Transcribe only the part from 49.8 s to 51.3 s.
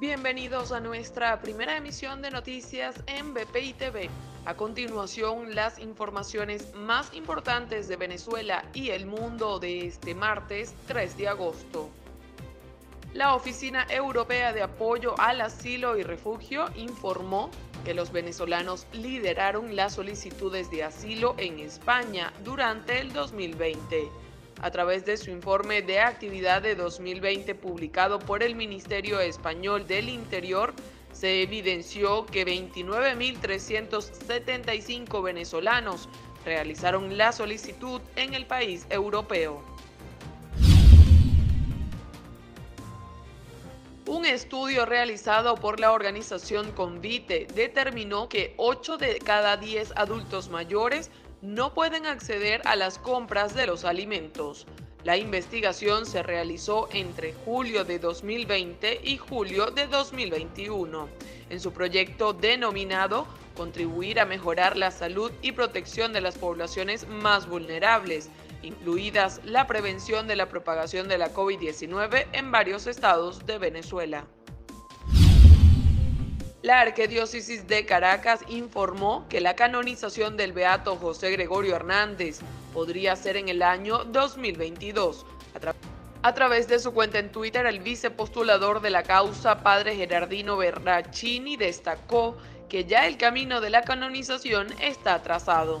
adultos mayores